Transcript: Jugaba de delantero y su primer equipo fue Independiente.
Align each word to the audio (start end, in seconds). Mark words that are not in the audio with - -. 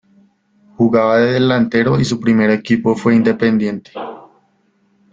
Jugaba 0.77 1.19
de 1.19 1.33
delantero 1.33 1.99
y 1.99 2.05
su 2.05 2.19
primer 2.19 2.49
equipo 2.49 2.95
fue 2.95 3.13
Independiente. 3.15 3.91